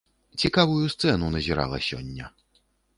[0.43, 2.25] Цікавую сцэну назірала сёння.